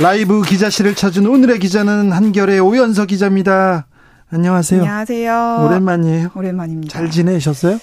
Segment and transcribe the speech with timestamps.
[0.00, 3.86] 라이브 기자실을 찾은 오늘의 기자는 한결의 오연서 기자입니다.
[4.30, 4.82] 안녕하세요.
[4.82, 5.64] 안녕하세요.
[5.66, 6.30] 오랜만이에요.
[6.36, 6.92] 오랜만입니다.
[6.92, 7.80] 잘 지내셨어요?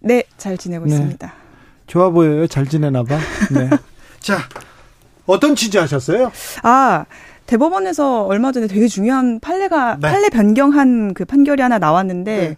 [0.00, 0.92] 네, 잘 지내고 네.
[0.92, 1.32] 있습니다.
[1.88, 2.46] 좋아 보여요.
[2.46, 3.18] 잘 지내나 봐.
[3.50, 3.70] 네.
[4.20, 4.38] 자,
[5.26, 6.30] 어떤 취재하셨어요?
[6.62, 7.04] 아,
[7.46, 10.10] 대법원에서 얼마 전에 되게 중요한 판례가 네.
[10.10, 12.56] 판례 변경한 그 판결이 하나 나왔는데 네.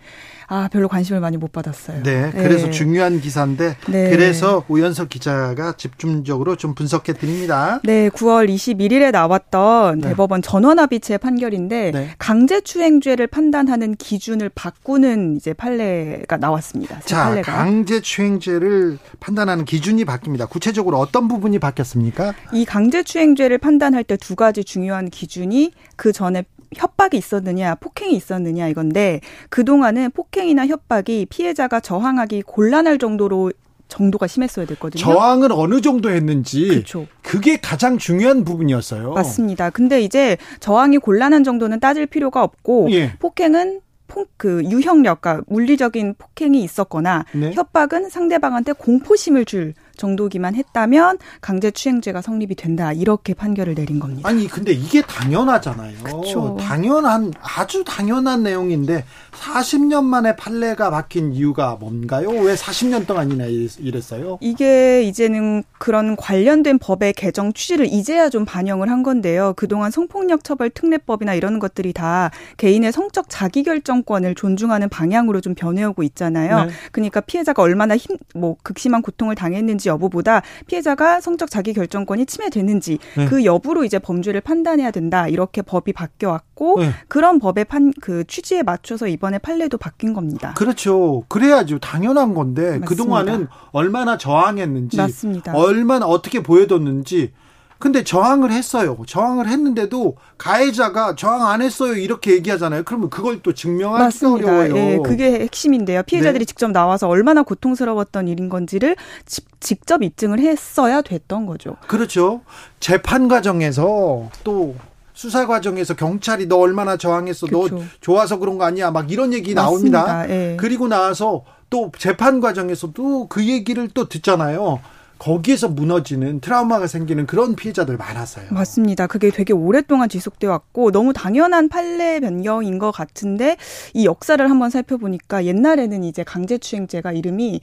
[0.53, 2.03] 아, 별로 관심을 많이 못 받았어요.
[2.03, 2.71] 네, 그래서 네.
[2.73, 4.11] 중요한 기사인데 네.
[4.11, 7.81] 그래서 오연석 기자가 집중적으로 좀 분석해 드립니다.
[7.85, 10.09] 네, 9월 21일에 나왔던 네.
[10.09, 12.11] 대법원 전원합의체 판결인데 네.
[12.19, 16.97] 강제추행죄를 판단하는 기준을 바꾸는 이제 판례가 나왔습니다.
[17.03, 17.53] 새 자, 판례가.
[17.55, 20.51] 강제추행죄를 판단하는 기준이 바뀝니다.
[20.51, 22.35] 구체적으로 어떤 부분이 바뀌었습니까?
[22.53, 29.21] 이 강제추행죄를 판단할 때 두 가지 중요한 기준이 그 전에 협박이 있었느냐, 폭행이 있었느냐 이건데
[29.49, 33.53] 그동안은 폭행이나 협박이 피해자가 저항하기 곤란할 정도로
[33.89, 35.03] 정도가 심했어야 됐거든요.
[35.03, 37.07] 저항을 어느 정도 했는지 그렇죠.
[37.23, 39.13] 그게 가장 중요한 부분이었어요.
[39.13, 39.71] 맞습니다.
[39.71, 43.13] 근데 이제 저항이 곤란한 정도는 따질 필요가 없고 예.
[43.19, 47.53] 폭행은 폭, 그 유형력, 그러니까 물리적인 폭행이 있었거나 네.
[47.53, 54.29] 협박은 상대방한테 공포심을 줄 정도기만 했다면 강제추행죄가 성립이 된다 이렇게 판결을 내린 겁니다.
[54.29, 55.99] 아니 근데 이게 당연하잖아요.
[56.03, 56.57] 그쵸.
[56.59, 62.31] 당연한 아주 당연한 내용인데 40년 만에 판례가 바뀐 이유가 뭔가요?
[62.31, 64.39] 왜 40년 동안이나 이랬어요?
[64.41, 69.53] 이게 이제는 그런 관련된 법의 개정 취지를 이제야 좀 반영을 한 건데요.
[69.57, 76.65] 그동안 성폭력 처벌 특례법이나 이런 것들이 다 개인의 성적 자기결정권을 존중하는 방향으로 좀 변해오고 있잖아요.
[76.65, 76.71] 네.
[76.93, 83.27] 그러니까 피해자가 얼마나 힘, 뭐 극심한 고통을 당했는지 여부보다 피해자가 성적 자기 결정권이 침해되는지 네.
[83.27, 85.29] 그 여부로 이제 범죄를 판단해야 된다.
[85.29, 86.91] 이렇게 법이 바뀌어왔고 네.
[87.09, 90.55] 그런 법의 판, 그 취지에 맞춰서 이번에 판례도 바뀐 겁니다.
[90.57, 91.25] 그렇죠.
[91.29, 91.79] 그래야죠.
[91.79, 92.87] 당연한 건데 맞습니다.
[92.87, 95.53] 그동안은 얼마나 저항했는지 맞습니다.
[95.55, 97.33] 얼마나 어떻게 보여뒀는지
[97.81, 98.97] 근데 저항을 했어요.
[99.07, 101.95] 저항을 했는데도 가해자가 저항 안 했어요.
[101.95, 102.83] 이렇게 얘기하잖아요.
[102.85, 103.55] 그러면 그걸 또
[103.99, 104.47] 맞습니다.
[104.53, 104.77] 어려워요.
[104.77, 106.03] 예, 그게 핵심인데요.
[106.03, 106.45] 피해자들이 네.
[106.47, 111.77] 직접 나와서 얼마나 고통스러웠던 일인 건지를 지- 직접 입증을 했어야 됐던 거죠.
[111.89, 112.43] 그렇죠.
[112.81, 114.75] 재판 과정에서 또
[115.15, 117.47] 수사 과정에서 경찰이 너 얼마나 저항했어.
[117.47, 117.83] 너 그렇죠.
[118.03, 118.91] 좋아서 그런 거 아니야.
[118.91, 120.05] 막 이런 얘기 나옵니다.
[120.07, 120.35] 맞습니다.
[120.35, 120.57] 예.
[120.61, 124.81] 그리고 나서 또 재판 과정에서도 그 얘기를 또 듣잖아요.
[125.21, 128.47] 거기에서 무너지는 트라우마가 생기는 그런 피해자들 많았어요.
[128.51, 129.07] 맞습니다.
[129.07, 133.57] 그게 되게 오랫동안 지속돼 왔고 너무 당연한 판례 변경인 것 같은데
[133.93, 137.61] 이 역사를 한번 살펴보니까 옛날에는 이제 강제추행죄가 이름이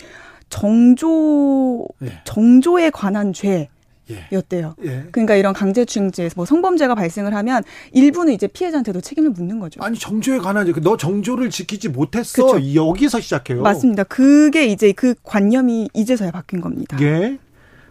[0.50, 2.22] 정조 예.
[2.24, 3.70] 정조에 관한 죄.
[4.10, 4.26] 예.
[4.32, 4.76] 였대요.
[4.86, 5.06] 예.
[5.12, 9.82] 그러니까 이런 강제추행죄, 뭐 성범죄가 발생을 하면 일부는 이제 피해자한테도 책임을 묻는 거죠.
[9.84, 12.54] 아니 정조에 관한 너 정조를 지키지 못했어.
[12.54, 12.74] 그쵸.
[12.74, 13.64] 여기서 시작해요.
[13.64, 14.06] 맞습니다.
[14.06, 16.98] 그게 이제 그 관념이 이제서야 바뀐 겁니다.
[17.02, 17.38] 예.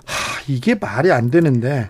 [0.07, 1.89] 하, 이게 말이 안 되는데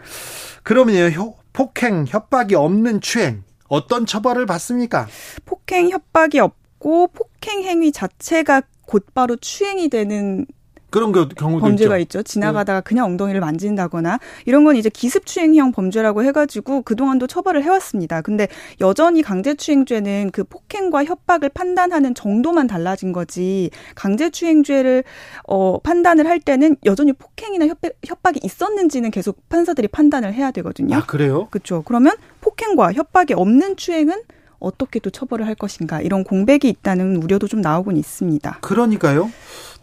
[0.63, 5.07] 그러면요 효- 폭행 협박이 없는 추행 어떤 처벌을 받습니까?
[5.45, 10.47] 폭행 협박이 없고 폭행 행위 자체가 곧바로 추행이 되는
[10.91, 12.19] 그런 거- 경우도 범죄가 있죠.
[12.19, 12.21] 네.
[12.21, 12.23] 있죠.
[12.23, 18.23] 지나가다가 그냥 엉덩이를 만진다거나 이런 건 이제 기습추행형 범죄라고 해가지고 그동안도 처벌을 해왔습니다.
[18.23, 18.49] 근데
[18.81, 25.05] 여전히 강제추행죄는 그 폭행과 협박을 판단하는 정도만 달라진 거지 강제추행죄를
[25.49, 30.97] 어, 판단을 할 때는 여전히 폭행이나 협박, 협박이 있었는지는 계속 판사들이 판단을 해야 되거든요.
[30.97, 31.49] 아 그래요?
[31.51, 31.83] 그렇죠.
[31.83, 34.23] 그러면 폭행과 협박이 없는 추행은
[34.59, 38.59] 어떻게 또 처벌을 할 것인가 이런 공백이 있다는 우려도 좀 나오곤 있습니다.
[38.61, 39.31] 그러니까요.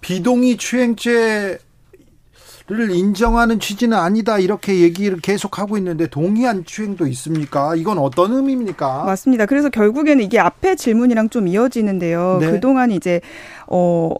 [0.01, 1.59] 비동의 추행죄
[2.66, 7.75] 를 인정하는 취지는 아니다 이렇게 얘기를 계속 하고 있는데 동의한 추행도 있습니까?
[7.75, 9.03] 이건 어떤 의미입니까?
[9.03, 9.45] 맞습니다.
[9.47, 12.38] 그래서 결국에는 이게 앞에 질문이랑 좀 이어지는데요.
[12.39, 12.51] 네.
[12.51, 13.19] 그동안 이제
[13.68, 14.12] 어.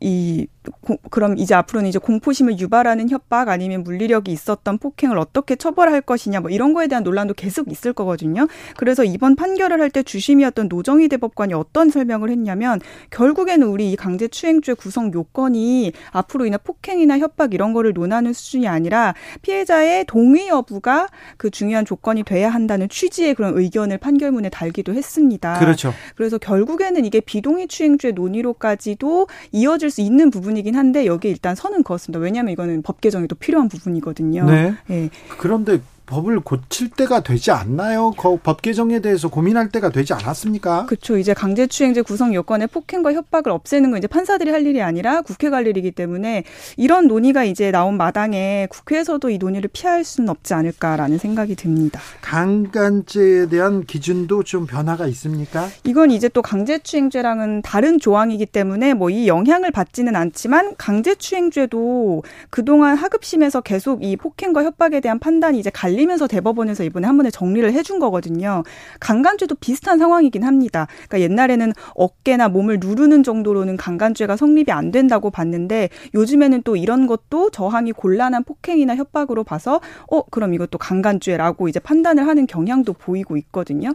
[0.00, 0.46] 이
[0.80, 6.40] 고- 그럼 이제 앞으로는 이제 공포심을 유발하는 협박 아니면 물리력이 있었던 폭행을 어떻게 처벌할 것이냐
[6.40, 8.46] 뭐 이런 거에 대한 논란도 계속 있을 거거든요.
[8.76, 12.78] 그래서 이번 판결을 할 때 주심이었던 노정희 대법관이 어떤 설명을 했냐면
[13.10, 19.14] 결국에는 우리 이 강제추행죄 구성 요건이 앞으로 이나 폭행이나 협박 이런 거를 논하는 수준이 아니라
[19.42, 25.58] 피해자의 동의 여부가 그 중요한 조건이 돼야 한다는 취지의 그런 의견을 판결문에 달기도 했습니다.
[25.58, 25.94] 그렇죠.
[26.16, 31.82] 그래서 결국에는 이게 비동의 추행죄 논의로까지도 이어질 수 있는 부분이 긴 한데 여기에 일단 선은
[31.82, 32.20] 그었습니다.
[32.20, 34.44] 왜냐하면 이거는 법 개정이 또 필요한 부분이거든요.
[34.44, 34.74] 네.
[34.90, 35.10] 예.
[35.38, 38.12] 그런데 법을 고칠 때가 되지 않나요?
[38.42, 40.86] 법 개정에 대해서 고민할 때가 되지 않았습니까?
[40.86, 41.18] 그렇죠.
[41.18, 45.66] 이제 강제추행제 구성 요건의 폭행과 협박을 없애는 건 이제 판사들이 할 일이 아니라 국회가 할
[45.66, 46.44] 일이기 때문에
[46.76, 52.00] 이런 논의가 이제 나온 마당에 국회에서도 이 논의를 피할 수는 없지 않을까라는 생각이 듭니다.
[52.22, 55.68] 강간죄에 대한 기준도 좀 변화가 있습니까?
[55.84, 63.62] 이건 이제 또 강제추행죄랑은 다른 조항이기 때문에 뭐 이 영향을 받지는 않지만 강제추행죄도 그동안 하급심에서
[63.62, 67.98] 계속 이 폭행과 협박에 대한 판단이 이제 갈리 갈리면서 대법원에서 이번에 한 번에 정리를 해준
[67.98, 68.62] 거거든요.
[69.00, 70.86] 강간죄도 비슷한 상황이긴 합니다.
[71.08, 77.50] 그러니까 옛날에는 어깨나 몸을 누르는 정도로는 강간죄가 성립이 안 된다고 봤는데 요즘에는 또 이런 것도
[77.50, 79.80] 저항이 곤란한 폭행이나 협박으로 봐서
[80.10, 83.92] 어 그럼 이것도 강간죄라고 이제 판단을 하는 경향도 보이고 있거든요.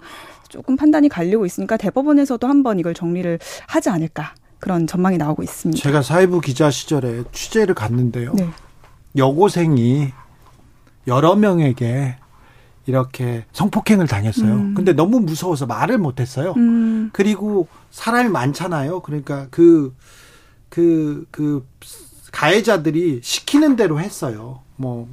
[0.50, 5.82] 조금 판단이 갈리고 있으니까 대법원에서도 한번 이걸 정리를 하지 않을까 그런 전망이 나오고 있습니다.
[5.82, 8.34] 제가 사회부 기자 시절에 취재를 갔는데요.
[8.34, 8.48] 네.
[9.16, 10.12] 여고생이
[11.08, 12.18] 여러 명에게
[12.86, 14.54] 이렇게 성폭행을 당했어요.
[14.54, 14.74] 음.
[14.74, 16.54] 근데 너무 무서워서 말을 못 했어요.
[16.58, 17.10] 음.
[17.14, 19.02] 그리고 사람이 많잖아요.
[19.02, 19.96] 그러니까 그,
[20.70, 21.66] 그, 그,
[22.32, 24.62] 가해자들이 시키는 대로 했어요.
[24.76, 25.08] 뭐,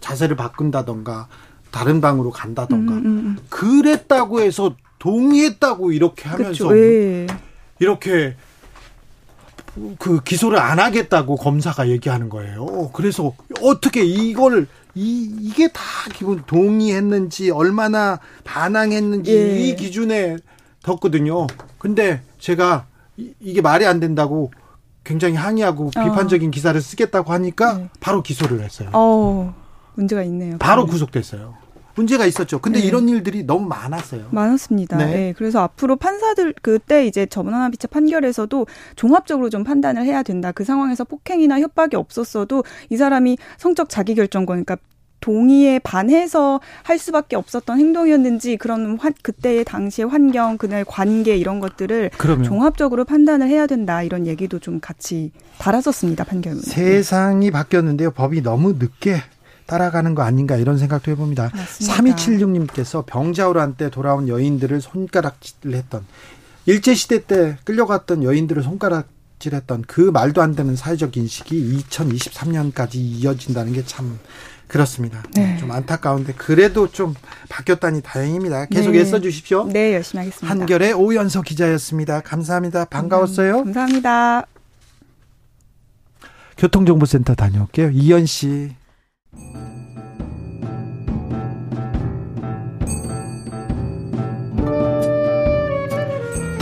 [0.00, 1.28] 자세를 바꾼다던가,
[1.70, 2.94] 다른 방으로 간다던가.
[2.94, 3.38] 음, 음, 음.
[3.48, 6.76] 그랬다고 해서 동의했다고 이렇게 하면서.
[6.76, 7.26] 예.
[7.78, 8.36] 이렇게
[9.98, 12.90] 그 기소를 안 하겠다고 검사가 얘기하는 거예요.
[12.92, 19.58] 그래서 어떻게 이걸 이 이게 다 기본 동의했는지 얼마나 반항했는지 예.
[19.58, 20.36] 이 기준에
[20.82, 21.46] 뒀거든요.
[21.78, 22.86] 근데 제가
[23.16, 24.50] 이, 게 말이 안 된다고
[25.04, 26.04] 굉장히 항의하고 어.
[26.04, 27.90] 비판적인 기사를 쓰겠다고 하니까 네.
[28.00, 28.90] 바로 기소를 했어요.
[28.92, 29.54] 어,
[29.94, 30.58] 문제가 있네요.
[30.58, 31.61] 바로 구속됐어요.
[31.94, 32.58] 문제가 있었죠.
[32.58, 32.86] 근데 네.
[32.86, 34.28] 이런 일들이 너무 많았어요.
[34.30, 34.96] 많았습니다.
[34.96, 35.06] 네.
[35.06, 35.34] 네.
[35.36, 38.66] 그래서 앞으로 판사들 그때 이제 전원합의체 판결에서도
[38.96, 40.52] 종합적으로 좀 판단을 해야 된다.
[40.52, 44.76] 그 상황에서 폭행이나 협박이 없었어도 이 사람이 성적 자기결정권, 그러니까
[45.20, 52.10] 동의에 반해서 할 수밖에 없었던 행동이었는지 그런 환, 그때의 당시의 환경, 그날 관계 이런 것들을
[52.18, 52.44] 그러면.
[52.44, 56.62] 종합적으로 판단을 해야 된다 이런 얘기도 좀 같이 달았었습니다 판결문.
[56.62, 58.10] 세상이 바뀌었는데요.
[58.10, 59.22] 법이 너무 늦게
[59.66, 61.50] 따라가는 거 아닌가 이런 생각도 해봅니다.
[61.54, 61.96] 맞습니다.
[61.96, 66.04] 3276님께서 병자호로 한때 돌아온 여인들을 손가락질을 했던
[66.66, 73.82] 일제시대 때 끌려갔던 여인들을 손가락질 했던 그 말도 안 되는 사회적 인식이 2023년까지 이어진다는 게
[73.84, 74.18] 참
[74.72, 75.22] 그렇습니다.
[75.34, 75.58] 네.
[75.58, 77.14] 좀 안타까운데 그래도 좀
[77.50, 78.66] 바뀌었다니 다행입니다.
[78.66, 79.00] 계속 네.
[79.00, 79.64] 애써 주십시오.
[79.64, 80.48] 네, 열심히 하겠습니다.
[80.48, 82.22] 한결의 오연서 기자였습니다.
[82.22, 82.86] 감사합니다.
[82.86, 83.64] 반가웠어요.
[83.64, 84.46] 감사합니다.
[86.56, 87.90] 교통정보센터 다녀올게요.
[87.92, 88.70] 이현 씨.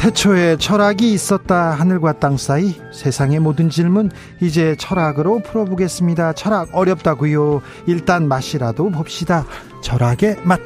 [0.00, 4.10] 태초에 철학이 있었다 하늘과 땅 사이 세상의 모든 질문
[4.40, 6.32] 이제 철학으로 풀어보겠습니다.
[6.32, 7.60] 철학 어렵다고요.
[7.86, 9.44] 일단 맛이라도 봅시다.
[9.82, 10.58] 철학의 맛.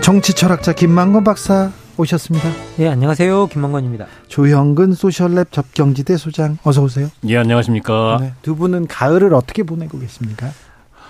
[0.00, 2.48] 정치 철학자 김만건 박사 오셨습니다.
[2.80, 3.46] 예, 안녕하세요.
[3.46, 4.06] 김만건입니다.
[4.26, 7.08] 조형근 소셜랩 접경지대 소장 어서 오세요.
[7.28, 8.18] 예, 안녕하십니까.
[8.20, 10.50] 네, 두 분은 가을을 어떻게 보내고 계십니까?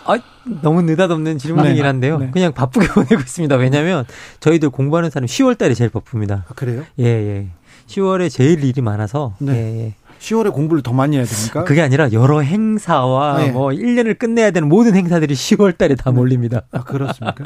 [0.08, 0.18] 아,
[0.62, 1.86] 너무 느닷없는 질문이긴 네.
[1.86, 2.18] 한데요.
[2.18, 2.30] 네.
[2.32, 3.54] 그냥 바쁘게 보내고 있습니다.
[3.56, 4.04] 왜냐하면
[4.40, 6.44] 저희들 공부하는 사람 10월 달에 제일 바쁩니다.
[6.48, 6.84] 아, 그래요?
[6.98, 7.46] 예, 예.
[7.86, 9.34] 10월에 제일 일이 많아서.
[9.38, 9.52] 네.
[9.52, 9.94] 예, 예.
[10.18, 11.64] 10월에 공부를 더 많이 해야 됩니까?
[11.64, 13.50] 그게 아니라 여러 행사와 네.
[13.52, 16.16] 뭐 1년을 끝내야 되는 모든 행사들이 10월 달에 다 네.
[16.16, 16.62] 몰립니다.
[16.72, 17.44] 아, 그렇습니까?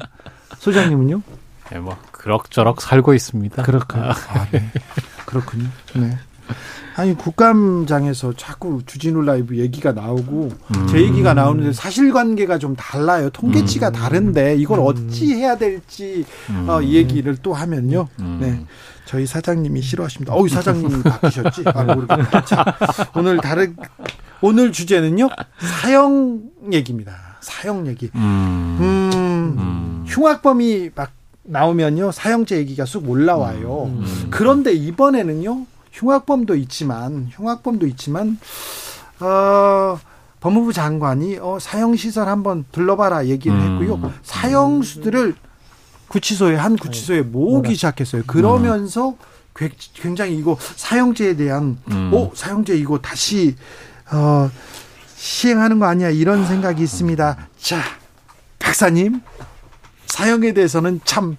[0.59, 1.21] 소장님은요?
[1.71, 3.62] 네, 뭐 그럭저럭 살고 있습니다.
[3.62, 4.04] 그렇군요.
[4.04, 4.71] 아, 네.
[5.26, 5.69] 그렇군요.
[5.97, 6.16] 네.
[6.94, 10.87] 아니 국감장에서 자꾸 주진우 라이브 얘기가 나오고 음.
[10.88, 13.30] 제 얘기가 나오는데 사실관계가 좀 달라요.
[13.30, 13.92] 통계치가 음.
[13.92, 14.85] 다른데 이걸 음.
[14.87, 16.68] 어찌 해야 될지 음.
[16.68, 18.09] 어, 이 얘기를 또 하면요.
[18.21, 18.38] 음.
[18.40, 18.64] 네.
[19.04, 20.32] 저희 사장님이 싫어하십니다.
[20.32, 21.64] 어우 사장님이 바뀌셨지?
[21.66, 22.44] 아, 모르겠다.
[22.44, 22.64] 자,
[23.14, 23.76] 오늘 다른
[24.40, 25.28] 오늘 주제는요
[25.59, 26.42] 사형
[26.73, 27.12] 얘기입니다.
[27.40, 28.11] 사형 얘기.
[28.14, 31.11] 음, 흉악범이 막
[31.42, 33.90] 나오면요 사형제 얘기가 쑥 올라와요.
[34.30, 38.38] 그런데 이번에는요 흉악범도 있지만 흉악범도 있지만
[39.20, 39.99] 어
[40.40, 43.80] 법무부 장관이 어 사형 시설 한번 둘러봐라 얘기를 음.
[43.80, 44.12] 했고요.
[44.22, 45.34] 사형수들을
[46.08, 48.22] 구치소에 한 구치소에 모으기 시작했어요.
[48.26, 49.16] 그러면서
[49.94, 52.11] 굉장히 이거 사형제에 대한 음.
[52.12, 53.54] 어 사형제 이거 다시
[54.11, 54.50] 어
[55.14, 57.49] 시행하는 거 아니야 이런 생각이 있습니다.
[57.58, 57.82] 자
[58.58, 59.20] 박사님
[60.06, 61.37] 사형에 대해서는 참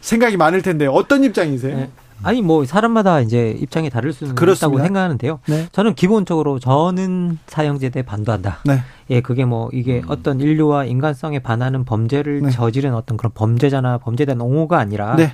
[0.00, 1.76] 생각이 많을 텐데 어떤 입장이세요?
[1.76, 1.90] 네.
[2.22, 4.66] 아니 뭐 사람마다 이제 입장이 다를 수는 그렇습니다.
[4.66, 5.40] 있다고 생각하는데요.
[5.46, 5.68] 네.
[5.72, 8.58] 저는 기본적으로 저는 사형제대 반도한다.
[8.64, 8.80] 네.
[9.10, 10.04] 예, 그게 뭐 이게 음.
[10.08, 12.50] 어떤 인류와 인간성에 반하는 범죄를 네.
[12.50, 15.32] 저지른 어떤 그런 범죄자나 범죄된 옹호가 아니라 네.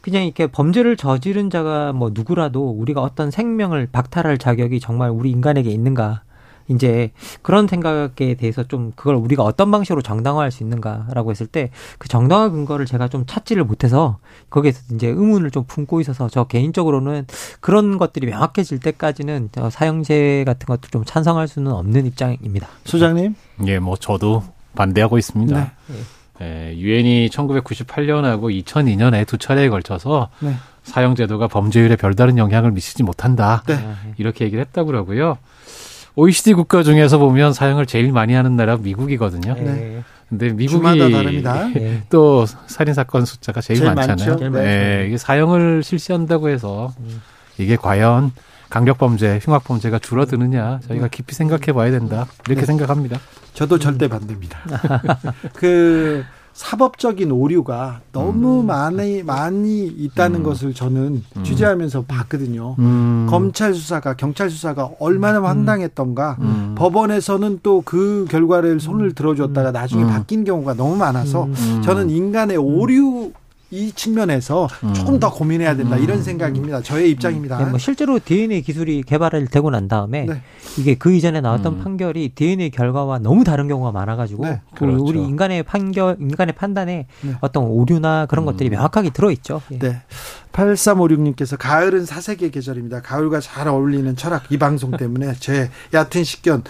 [0.00, 5.70] 그냥 이렇게 범죄를 저지른 자가 뭐 누구라도 우리가 어떤 생명을 박탈할 자격이 정말 우리 인간에게
[5.70, 6.22] 있는가?
[6.68, 12.08] 이제 그런 생각에 대해서 좀 그걸 우리가 어떤 방식으로 정당화할 수 있는가라고 했을 때 그
[12.08, 14.18] 정당화 근거를 제가 좀 찾지를 못해서
[14.50, 17.26] 거기에서 이제 의문을 좀 품고 있어서 저 개인적으로는
[17.60, 22.68] 그런 것들이 명확해질 때까지는 사형제 같은 것도 좀 찬성할 수는 없는 입장입니다.
[22.84, 23.34] 소장님?
[23.66, 24.42] 예, 뭐 저도
[24.74, 25.72] 반대하고 있습니다.
[25.88, 25.96] 네.
[26.40, 30.54] 예, 유엔이 1998년하고 2002년에 두 차례에 걸쳐서 네.
[30.82, 33.62] 사형제도가 범죄율에 별다른 영향을 미치지 못한다.
[33.66, 33.78] 네.
[34.16, 35.38] 이렇게 얘기를 했다고 그러고요.
[36.16, 39.54] OECD 국가 중에서 보면 사형을 제일 많이 하는 나라가 미국이거든요.
[39.54, 40.02] 네.
[40.28, 40.98] 근데 미국이
[41.74, 42.02] 네.
[42.08, 44.30] 또 살인 사건 숫자가 제일, 제일 많잖아요.
[44.30, 44.48] 많죠.
[44.50, 45.04] 네.
[45.08, 46.92] 이게 사형을 실시한다고 해서
[47.58, 48.32] 이게 과연
[48.70, 52.26] 강력 범죄, 흉악 범죄가 줄어드느냐 저희가 깊이 생각해 봐야 된다.
[52.46, 52.66] 이렇게 네.
[52.66, 53.18] 생각합니다.
[53.52, 54.58] 저도 절대 반대입니다.
[55.52, 58.66] 그 사법적인 오류가 너무 음.
[58.66, 60.42] 많이 많이 있다는 음.
[60.42, 61.44] 것을 저는 음.
[61.44, 62.76] 취재하면서 봤거든요.
[62.78, 63.26] 음.
[63.28, 65.44] 검찰 수사가 경찰 수사가 얼마나 음.
[65.46, 66.74] 황당했던가 음.
[66.76, 71.48] 법원에서는 또 그 결과를 손을 들어줬다가 나중에 바뀐 경우가 너무 많아서
[71.82, 73.32] 저는 인간의 오류
[73.72, 74.92] 이 측면에서 음.
[74.92, 76.22] 조금 더 고민해야 된다 이런 음.
[76.22, 76.82] 생각입니다.
[76.82, 77.56] 저의 입장입니다.
[77.56, 80.42] 네, 뭐 실제로 DNA 기술이 개발을 되고 난 다음에 네.
[80.78, 81.78] 이게 그 이전에 나왔던 음.
[81.82, 84.60] 판결이 DNA 결과와 너무 다른 경우가 많아가지고 네.
[84.74, 85.04] 그 그렇죠.
[85.04, 87.34] 우리 인간의 판결, 인간의 판단에 네.
[87.40, 88.46] 어떤 오류나 그런 음.
[88.46, 89.62] 것들이 명확하게 들어있죠.
[89.72, 89.78] 예.
[89.78, 90.02] 네.
[90.52, 93.02] 8356님께서 가을은 사색의 계절입니다.
[93.02, 96.62] 가을과 잘 어울리는 철학 이 방송 때문에 제 얕은 식견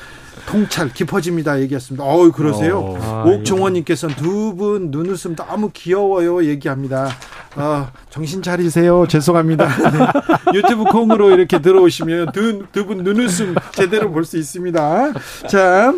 [0.47, 2.03] 통찰 깊어집니다 얘기했습니다.
[2.05, 2.79] 어우 그러세요?
[2.81, 7.09] 어, 아, 옥종원님께서는 두 분 눈웃음 너무 귀여워요 얘기합니다.
[7.57, 9.07] 어, 정신 차리세요.
[9.09, 9.67] 죄송합니다.
[9.91, 10.55] 네.
[10.55, 15.13] 유튜브 콩으로 이렇게 들어오시면 두 분 눈웃음 제대로 볼 수 있습니다.
[15.49, 15.93] 자.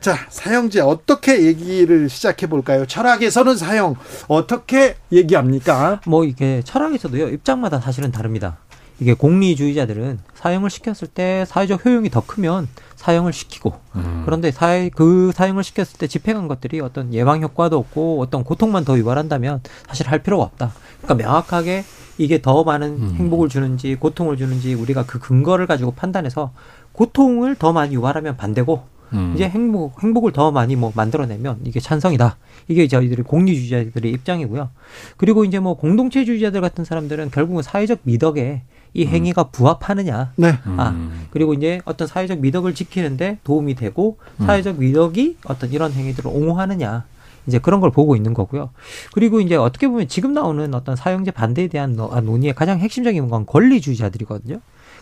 [0.00, 2.86] 자, 사형제 어떻게 얘기를 시작해 볼까요?
[2.86, 3.96] 철학에서는 사형
[4.28, 6.00] 어떻게 얘기합니까?
[6.06, 7.28] 뭐 이게 철학에서도요.
[7.28, 8.56] 입장마다 사실은 다릅니다.
[8.98, 14.22] 이게 공리주의자들은 사형을 시켰을 때 사회적 효용이 더 크면 사형을 시키고 음.
[14.24, 18.98] 그런데 사회 그 사형을 시켰을 때 집행한 것들이 어떤 예방 효과도 없고 어떤 고통만 더
[18.98, 20.72] 유발한다면 사실 할 필요가 없다.
[21.02, 21.84] 그러니까 명확하게
[22.16, 23.14] 이게 더 많은 음.
[23.18, 26.52] 행복을 주는지 고통을 주는지 우리가 그 근거를 가지고 판단해서
[26.92, 29.32] 고통을 더 많이 유발하면 반대고 음.
[29.34, 32.36] 이제 행복 행복을 더 많이 뭐 만들어내면 이게 찬성이다.
[32.68, 34.70] 이게 저희들이 공리주의자들의 입장이고요.
[35.16, 38.62] 그리고 이제 뭐 공동체주의자들 같은 사람들은 결국은 사회적 미덕에
[38.92, 39.08] 이 음.
[39.08, 40.32] 행위가 부합하느냐.
[40.36, 40.58] 네.
[40.76, 41.26] 아, 음.
[41.30, 44.46] 그리고 이제 어떤 사회적 미덕을 지키는데 도움이 되고 음.
[44.46, 47.04] 사회적 미덕이 어떤 이런 행위들을 옹호하느냐.
[47.46, 48.70] 이제 그런 걸 보고 있는 거고요.
[49.12, 53.46] 그리고 이제 어떻게 보면 지금 나오는 어떤 사형제 반대에 대한 아, 논의의 가장 핵심적인 건
[53.46, 54.60] 권리주의자들이거든요.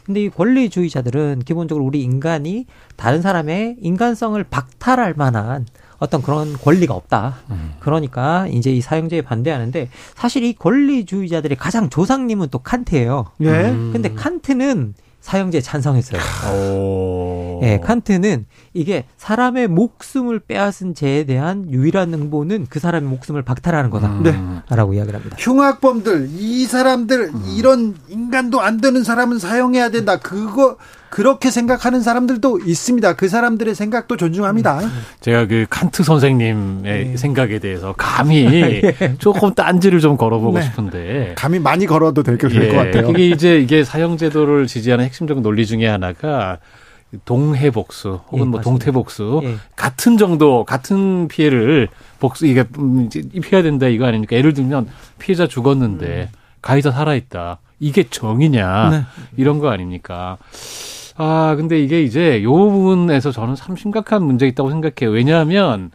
[0.09, 2.65] 근데 이 권리주의자들은 기본적으로 우리 인간이
[2.97, 5.67] 다른 사람의 인간성을 박탈할 만한
[5.99, 7.35] 어떤 그런 권리가 없다.
[7.51, 7.75] 음.
[7.79, 13.27] 그러니까 이제 이 사형제에 반대하는데 사실 이 권리주의자들의 가장 조상님은 또 칸트예요.
[13.43, 13.49] 예.
[13.69, 13.91] 음.
[13.93, 16.21] 근데 칸트는 사형제 찬성했어요.
[16.53, 17.61] 오.
[17.63, 24.93] 예, 칸트는 이게 사람의 목숨을 빼앗은 죄에 대한 유일한 응보는 그 사람의 목숨을 박탈하는 거다라고
[24.93, 24.95] 음.
[24.95, 25.37] 이야기를 합니다.
[25.39, 27.45] 흉악범들 이 사람들 음.
[27.57, 30.19] 이런 인간도 안 되는 사람은 사형해야 된다.
[30.19, 30.77] 그거
[31.11, 33.15] 그렇게 생각하는 사람들도 있습니다.
[33.15, 34.81] 그 사람들의 생각도 존중합니다.
[34.81, 34.91] 음.
[35.21, 37.17] 제가 그 칸트 선생님의 네.
[37.17, 38.95] 생각에 대해서 감히 예.
[39.19, 40.65] 조금 딴지를 좀 걸어보고 네.
[40.65, 42.69] 싶은데 감히 많이 걸어도 될것 예.
[42.69, 43.11] 같아요.
[43.11, 46.59] 이게 이제 이게 사형제도를 지지하는 핵심적 논리 중에 하나가
[47.25, 49.57] 동해복수 혹은 예, 뭐 동태복수 예.
[49.77, 51.89] 같은 정도 같은 피해를
[52.21, 54.37] 복수 이게 음, 입혀야 된다 이거 아닙니까?
[54.37, 54.89] 예를 들면
[55.19, 56.39] 피해자 죽었는데 음.
[56.61, 57.61] 가해자 살아있다.
[57.81, 59.03] 이게 정이냐 네.
[59.37, 60.37] 이런 거 아닙니까?
[61.21, 65.11] 아, 근데 이게 이제 요 부분에서 저는 참 심각한 문제 있다고 생각해요.
[65.13, 65.91] 왜냐하면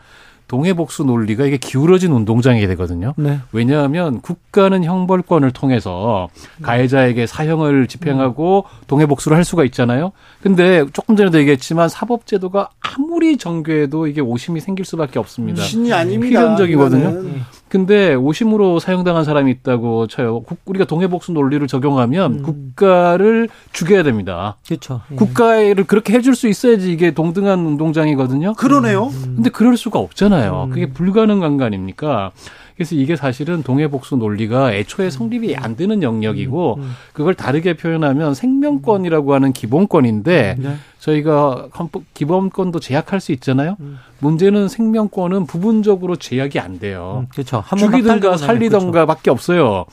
[0.47, 3.13] 동해복수 논리가 이게 기울어진 운동장이 되거든요.
[3.17, 3.39] 네.
[3.51, 6.29] 왜냐하면 국가는 형벌권을 통해서
[6.61, 10.11] 가해자에게 사형을 집행하고 동해복수를 할 수가 있잖아요.
[10.41, 15.63] 근데 조금 전에도 얘기했지만 사법제도가 아무리 정교해도 이게 오심이 생길 수밖에 없습니다.
[15.63, 16.29] 신이 아닙니다.
[16.39, 17.23] 필연적이거든요.
[17.69, 20.43] 근데 오심으로 사형당한 사람이 있다고 쳐요.
[20.65, 22.43] 우리가 동해복수 논리를 적용하면 음.
[22.43, 24.57] 국가를 죽여야 됩니다.
[24.67, 25.01] 그렇죠.
[25.11, 25.15] 예.
[25.15, 28.53] 국가를 그렇게 해줄 수 있어야지 이게 동등한 운동장이거든요.
[28.53, 29.05] 그러네요.
[29.07, 29.33] 음.
[29.37, 30.32] 근데 그럴 수가 없잖아요.
[30.65, 30.69] 음.
[30.69, 32.31] 그게 불가능한 거 아닙니까?
[32.75, 36.91] 그래서 이게 사실은 동해복수 논리가 애초에 성립이 안 되는 영역이고 음, 음.
[37.13, 40.75] 그걸 다르게 표현하면 생명권이라고 하는 기본권인데 네.
[40.99, 43.75] 저희가 헌법 기본권도 제약할 수 있잖아요.
[43.81, 43.99] 음.
[44.19, 47.27] 문제는 생명권은 부분적으로 제약이 안 돼요.
[47.29, 47.63] 그렇죠.
[47.77, 49.31] 죽이든가 살리든가밖에 그렇죠.
[49.31, 49.85] 없어요.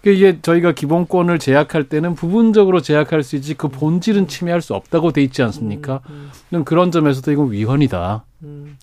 [0.00, 5.10] 그러니까 이게 저희가 기본권을 제약할 때는 부분적으로 제약할 수 있지 그 본질은 침해할 수 없다고
[5.10, 6.00] 돼 있지 않습니까?
[6.64, 8.24] 그런 점에서도 이건 위헌이다.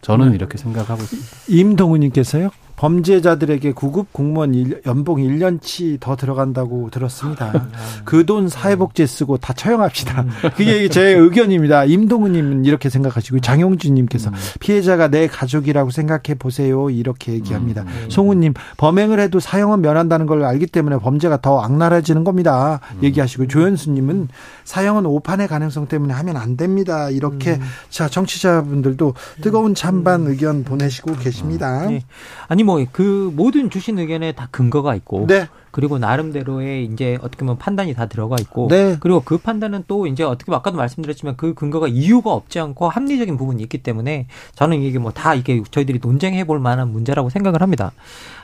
[0.01, 1.29] 저는 이렇게 생각하고 있습니다.
[1.47, 2.49] 임동우님께서요.
[2.79, 4.55] 범죄자들에게 구급 공무원
[4.85, 7.51] 연봉 1년치 더 들어간다고 들었습니다.
[7.53, 7.67] 아.
[8.05, 10.21] 그돈 사회복지에 쓰고 다 처형합시다.
[10.21, 10.29] 음.
[10.55, 11.83] 그게 제 의견입니다.
[11.83, 14.35] 임동훈님은 이렇게 생각하시고 장용준님께서 음.
[14.61, 16.89] 피해자가 내 가족이라고 생각해 보세요.
[16.89, 17.81] 이렇게 얘기합니다.
[17.81, 18.05] 음.
[18.09, 22.79] 송우님 범행을 해도 사형은 면한다는 걸 알기 때문에 범죄가 더 악랄해지는 겁니다.
[23.03, 24.29] 얘기하시고 조현수님은
[24.63, 27.09] 사형은 오판의 가능성 때문에 하면 안 됩니다.
[27.09, 27.59] 이렇게
[27.89, 31.87] 자 정치자분들도 뜨거운 찬반 의견 보내시고 계십니다.
[31.87, 32.03] 네.
[32.47, 35.47] 아니 뭐 그 모든 주신 의견에 다 근거가 있고 네.
[35.71, 38.97] 그리고 나름대로의 이제 어떻게 보면 판단이 다 들어가 있고 네.
[38.99, 43.61] 그리고 그 판단은 또 이제 어떻게 아까도 말씀드렸지만 그 근거가 이유가 없지 않고 합리적인 부분이
[43.63, 47.91] 있기 때문에 저는 이게 뭐 다 이게 저희들이 논쟁해 볼 만한 문제라고 생각을 합니다.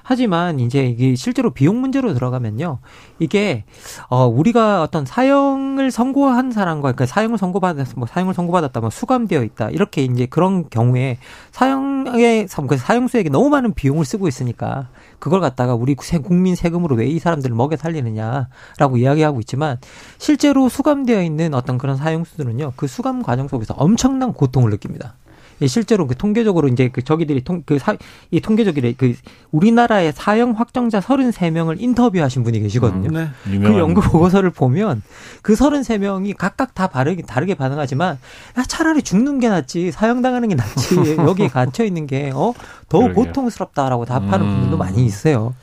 [0.04, 2.80] 하지만 이제 이게 실제로 비용 문제로 들어가면요.
[3.18, 3.64] 이게
[4.10, 9.72] 어 우리가 어떤 사형을 선고한 사람과 그러니까 사형을 선고받았 뭐 사형을 선고받았다 뭐 수감되어 있다.
[9.72, 11.18] 이렇게 이제 그런 경우에
[11.52, 17.56] 사형의 그 사형수에게 너무 많은 비용을 쓰고 있으니까 그걸 갖다가 우리 국민 세금으로 왜이 사람들을
[17.56, 19.78] 먹여 살리느냐라고 이야기하고 있지만
[20.18, 22.74] 실제로 수감되어 있는 어떤 그런 사형수들은요.
[22.76, 25.16] 그 수감 과정 속에서 엄청난 고통을 느낍니다.
[25.62, 27.96] 예, 실제로 그 통계적으로 이제 그 저기들이 통, 그 사,
[28.32, 29.16] 이 통계적이래 그
[29.52, 33.10] 우리나라의 사형 확정자 33명을 인터뷰하신 분이 계시거든요.
[33.10, 33.60] 음, 네.
[33.60, 35.02] 그 연구 보고서를 보면
[35.42, 38.18] 그 33명이 각각 다 다르게, 다르게 반응하지만
[38.58, 42.54] 야, 차라리 죽는 게 낫지 사형 당하는 게 낫지 여기에 갇혀 있는 게 어,
[42.90, 43.26] 더 그러게요.
[43.26, 44.52] 고통스럽다라고 답하는 음.
[44.54, 45.56] 분들도 많이 있어요.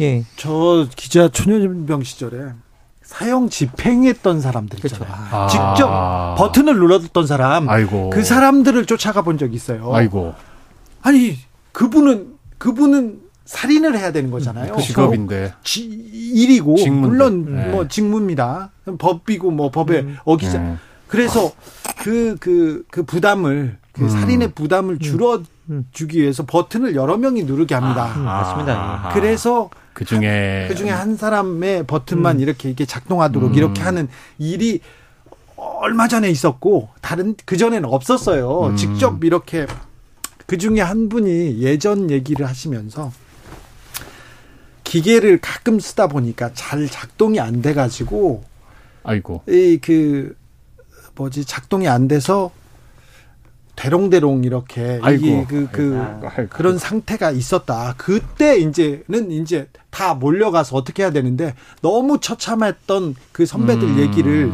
[0.00, 0.24] 예.
[0.36, 2.52] 저 기자 초년병 시절에
[3.12, 4.96] 사형 집행했던 사람들 그렇죠.
[5.02, 5.26] 있잖아요.
[5.30, 5.46] 아.
[5.48, 7.66] 직접 버튼을 눌렀던 사람.
[7.66, 8.10] 아이고.
[8.10, 9.90] 그 사람들을 쫓아가 본 적이 있어요.
[9.94, 10.34] 아이고.
[11.00, 11.38] 아니
[11.72, 14.74] 그분은 그분은 살인을 해야 되는 거잖아요.
[14.74, 15.54] 그 직업인데.
[15.64, 17.08] 지, 일이고 직무인데.
[17.08, 17.68] 물론 네.
[17.70, 18.72] 뭐 직무입니다.
[18.98, 20.18] 법이고 뭐 법에 음.
[20.26, 20.58] 어기자.
[20.58, 20.76] 네.
[21.06, 21.50] 그래서
[21.96, 24.08] 그 그 그 그 부담을 그 음.
[24.10, 24.98] 살인의 부담을 음.
[24.98, 25.42] 줄여
[25.92, 28.12] 주기 위해서 버튼을 여러 명이 누르게 합니다.
[28.14, 29.10] 아, 맞습니다.
[29.14, 32.40] 그래서 그 중에 그 중에 한 사람의 버튼만 음.
[32.40, 33.54] 이렇게 이렇게 작동하도록 음.
[33.56, 34.06] 이렇게 하는
[34.38, 34.78] 일이
[35.56, 38.66] 얼마 전에 있었고 다른 그 전에는 없었어요.
[38.68, 38.76] 음.
[38.76, 39.66] 직접 이렇게
[40.46, 43.10] 그 중에 한 분이 예전 얘기를 하시면서
[44.84, 48.44] 기계를 가끔 쓰다 보니까 잘 작동이 안 돼 가지고
[49.02, 50.36] 아이고 이그
[51.16, 52.52] 뭐지 작동이 안 돼서
[53.78, 56.48] 대롱대롱 이렇게 아이고, 그, 그 아이고.
[56.50, 57.94] 그런 상태가 있었다.
[57.96, 63.98] 그때 이제는 이제 다 몰려가서 어떻게 해야 되는데 너무 처참했던 그 선배들 음.
[64.00, 64.50] 얘기를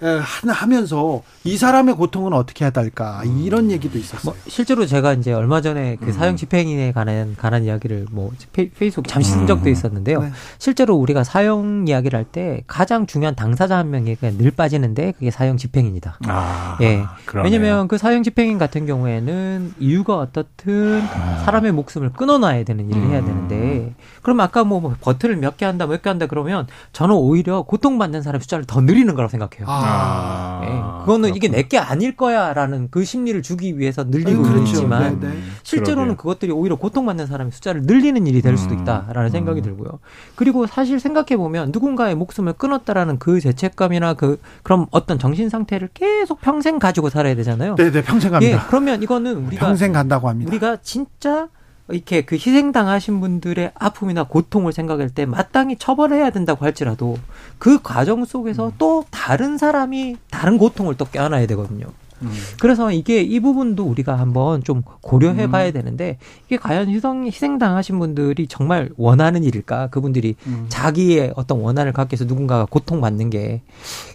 [0.00, 4.32] 하면서 이 사람의 고통은 어떻게 해야 될까 이런 얘기도 있었어요.
[4.32, 6.12] 뭐 실제로 제가 이제 얼마 전에 그 음.
[6.12, 9.72] 사형 집행인에 관한 관한 이야기를 뭐 페이스북 잠시 쓴 적도 음.
[9.72, 10.20] 있었는데요.
[10.22, 10.30] 네.
[10.58, 15.30] 실제로 우리가 사형 이야기를 할 때 가장 중요한 당사자 한 명이 그냥 늘 빠지는데 그게
[15.30, 16.18] 사형 집행인이다.
[16.26, 17.02] 아, 예.
[17.42, 21.42] 왜냐면 그 사형 집행인 같은 경우에는 이유가 어떻든 아.
[21.46, 23.10] 사람의 목숨을 끊어놔야 되는 일을 음.
[23.10, 27.14] 해야 되는데 그럼 아까 뭐, 뭐 버튼을 몇 개 한다 몇 개 한다 그러면 저는
[27.14, 29.66] 오히려 고통받는 사람 숫자를 더 늘리는 거라고 생각해요.
[29.66, 29.87] 아.
[29.88, 30.60] 아.
[30.60, 30.82] 네.
[31.00, 34.72] 그거는 이게 내게 아닐 거야라는 그 심리를 주기 위해서 늘리고 네, 그렇죠.
[34.72, 35.34] 있지만 네, 네.
[35.62, 36.16] 실제로는 그러게요.
[36.16, 38.80] 그것들이 오히려 고통받는 사람의 숫자를 늘리는 일이 될 수도 음.
[38.80, 39.30] 있다라는 음.
[39.30, 40.00] 생각이 들고요.
[40.34, 46.40] 그리고 사실 생각해 보면 누군가의 목숨을 끊었다라는 그 죄책감이나 그 그런 어떤 정신 상태를 계속
[46.40, 47.76] 평생 가지고 살아야 되잖아요.
[47.76, 48.56] 네, 네, 평생 갑니다.
[48.56, 50.50] 예, 그러면 이거는 우리가 평생 간다고 합니다.
[50.50, 51.48] 우리가 진짜
[51.90, 57.16] 이렇게 그 희생당하신 분들의 아픔이나 고통을 생각할 때 마땅히 처벌해야 된다고 할지라도
[57.58, 58.72] 그 과정 속에서 음.
[58.78, 61.86] 또 다른 사람이 다른 고통을 또 껴안아야 되거든요.
[62.22, 62.30] 음.
[62.60, 65.50] 그래서 이게 이 부분도 우리가 한번 좀 고려해 음.
[65.50, 69.88] 봐야 되는데 이게 과연 희생, 희생당하신 분들이 정말 원하는 일일까?
[69.88, 70.66] 그분들이 음.
[70.68, 73.62] 자기의 어떤 원한을 갖기 위해서 누군가가 고통받는 게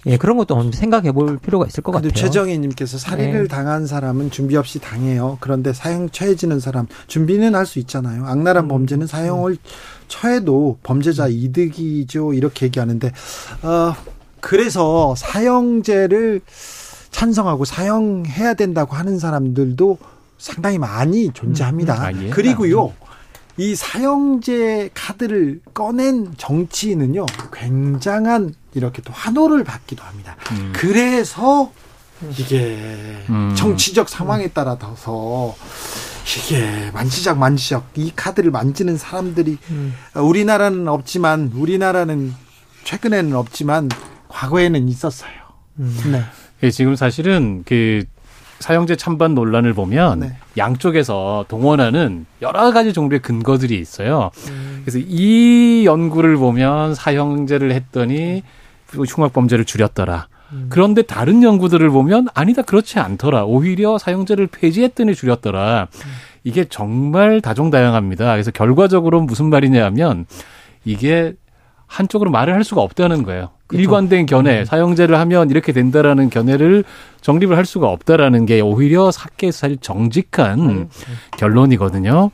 [0.06, 2.12] 예, 그런 것도 생각해 볼 필요가 있을 것 같아요.
[2.12, 3.48] 최정희 님께서 살인을 네.
[3.48, 5.38] 당한 사람은 준비 없이 당해요.
[5.40, 8.26] 그런데 사형 처해지는 사람 준비는 할 수 있잖아요.
[8.26, 8.68] 악랄한 음.
[8.68, 9.58] 범죄는 사형을
[10.10, 12.34] 처해도 범죄자 이득이죠.
[12.34, 13.12] 이렇게 얘기하는데
[13.64, 13.94] 어
[14.42, 16.42] 그래서 사형제를
[17.14, 19.98] 찬성하고 사용해야 된다고 하는 사람들도
[20.38, 22.10] 상당히 많이 존재합니다.
[22.10, 22.30] 음, 음.
[22.32, 22.92] 그리고요.
[23.56, 30.36] 이 사형제 카드를 꺼낸 정치인은요, 굉장한 이렇게 또 환호를 받기도 합니다.
[30.52, 30.74] 음.
[30.76, 31.72] 그래서
[32.38, 33.54] 이게 음.
[33.56, 35.56] 정치적 상황에 따라서
[36.26, 39.94] 이게 만지작 만지작 이 카드를 만지는 사람들이 음.
[40.16, 42.34] 우리나라는 없지만 우리나라는
[42.86, 43.88] 최근에는 없지만
[44.30, 45.32] 과거에는 있었어요.
[45.78, 45.96] 음.
[46.12, 46.24] 네.
[46.64, 48.04] 예, 지금 사실은 그
[48.60, 50.38] 사형제 찬반 논란을 보면 네.
[50.56, 54.32] 양쪽에서 동원하는 여러 가지 종류의 근거들이 있어요.
[54.50, 54.82] 음.
[54.86, 58.44] 그래서 이 연구를 보면 사형제를 했더니
[58.88, 60.28] 흉악 범죄를 줄였더라.
[60.54, 60.68] 음.
[60.70, 63.44] 그런데 다른 연구들을 보면 아니다 그렇지 않더라.
[63.44, 65.90] 오히려 사형제를 폐지했더니 줄였더라.
[65.94, 66.12] 음.
[66.46, 68.32] 이게 정말 다종다양합니다.
[68.32, 70.26] 그래서 결과적으로 무슨 말이냐면
[70.86, 71.34] 이게
[71.94, 73.50] 한쪽으로 말을 할 수가 없다는 거예요.
[73.68, 73.82] 그렇죠.
[73.82, 74.66] 일관된 견해, 음.
[74.66, 76.84] 사형제를 하면 이렇게 된다라는 견해를
[77.22, 80.90] 정립을 할 수가 없다라는 게 오히려 사케에서 사실 정직한 음.
[81.38, 82.32] 결론이거든요.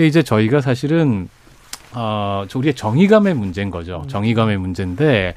[0.00, 1.28] 이제 저희가 사실은
[1.94, 4.02] 어, 우리의 정의감의 문제인 거죠.
[4.04, 4.08] 음.
[4.08, 5.34] 정의감의 문제인데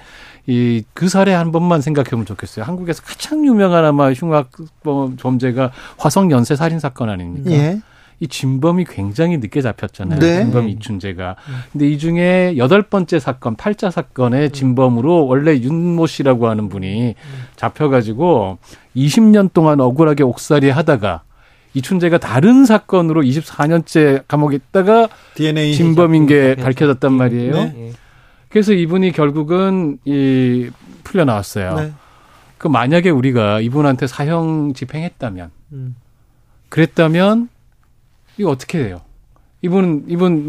[0.48, 2.66] 이 그 사례 한 번만 생각해 보면 좋겠어요.
[2.66, 4.50] 한국에서 가장 유명한 아마 흉악
[4.84, 7.52] 범죄가 화성 연쇄 살인 사건 아닙니까?
[7.52, 7.80] 예.
[8.22, 10.20] 이 진범이 굉장히 늦게 잡혔잖아요.
[10.20, 10.44] 네.
[10.44, 11.36] 진범 이춘재가.
[11.72, 17.16] 근데 이 중에 여덟 번째 사건, 팔자 사건의 진범으로 원래 윤모 씨라고 하는 분이
[17.56, 18.60] 잡혀가지고
[18.96, 21.24] 20년 동안 억울하게 옥살이 하다가
[21.74, 27.54] 이춘재가 다른 사건으로 24년째 감옥에 있다가 DNA 진범인 게 밝혀졌단 말이에요.
[27.54, 27.92] 네.
[28.50, 30.70] 그래서 이분이 결국은 이
[31.04, 31.76] 풀려 나왔어요.
[31.76, 31.92] 네.
[32.60, 35.96] 그 만약에 우리가 이분한테 사형 집행했다면, 음.
[36.70, 37.50] 그랬다면
[38.42, 39.02] 이거 어떻게 해요?
[39.62, 40.48] 이분 이분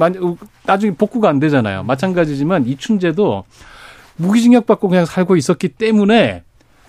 [0.64, 1.82] 나중에 복구가 안 되잖아요.
[1.82, 3.44] 마찬가지지만 이춘재도
[4.16, 6.42] 무기징역 받고 그냥 살고 있었기 때문에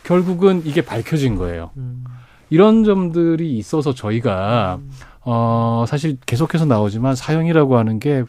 [0.03, 1.71] 결국은 이게 밝혀진 거예요.
[1.75, 2.05] 음.
[2.49, 4.79] 이런 점들이 있어서 저희가
[5.21, 8.23] 어 사실 계속해서 나오지만 사형이라고 하는 게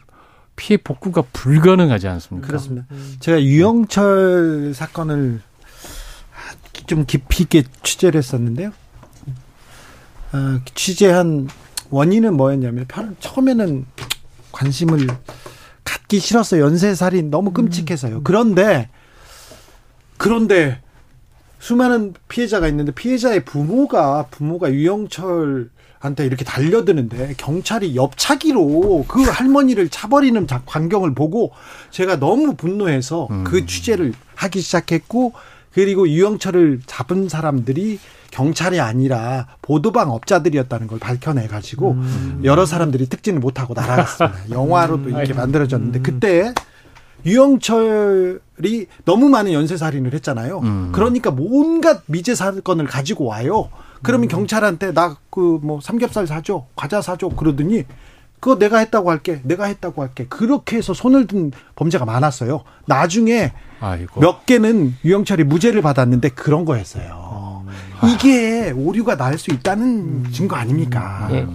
[0.57, 2.47] 피해 복구가 불가능하지 않습니까?
[2.47, 2.87] 그렇습니다.
[3.19, 5.41] 제가 유영철 사건을
[6.87, 8.71] 좀 깊이 있게 취재를 했었는데요.
[10.33, 11.47] 어, 취재한
[11.89, 12.87] 원인은 뭐였냐면
[13.19, 13.85] 처음에는
[14.51, 15.07] 관심을
[15.83, 16.63] 갖기 싫었어요.
[16.63, 18.21] 연쇄살인 너무 끔찍해서요.
[18.23, 18.89] 그런데
[20.17, 20.81] 그런데
[21.59, 25.69] 수많은 피해자가 있는데 피해자의 부모가 부모가 유영철
[25.99, 31.51] 한테 이렇게 달려드는데 경찰이 옆차기로 그 할머니를 차버리는 광경을 보고
[31.89, 33.43] 제가 너무 분노해서 그 음.
[33.43, 35.33] 그 취재를 하기 시작했고
[35.75, 37.99] 그리고 유영철을 잡은 사람들이
[38.31, 42.41] 경찰이 아니라 보도방 업자들이었다는 걸 밝혀내 가지고 음.
[42.45, 44.49] 여러 사람들이 특진을 못하고 날아갔습니다.
[44.51, 45.37] 영화로도 이렇게 음.
[45.37, 46.53] 만들어졌는데 그때
[47.25, 50.59] 유영철이 너무 많은 연쇄살인을 했잖아요.
[50.59, 50.89] 음.
[50.93, 53.69] 그러니까 온갖 미제 사건을 가지고 와요.
[54.01, 54.29] 그러면 음.
[54.29, 57.83] 경찰한테 나 그 뭐 삼겹살 사줘, 과자 사줘 그러더니
[58.39, 60.25] 그거 내가 했다고 할게, 내가 했다고 할게.
[60.27, 62.63] 그렇게 해서 손을 든 범죄가 많았어요.
[62.85, 64.19] 나중에 아이고.
[64.21, 67.63] 몇 개는 유영철이 무죄를 받았는데 그런 거였어요.
[68.05, 70.29] 이게 오류가 날 수 있다는 음.
[70.31, 71.27] 증거 아닙니까?
[71.31, 71.47] 네.